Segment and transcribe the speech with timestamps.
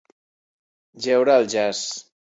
[1.05, 1.87] Jeure al jaç.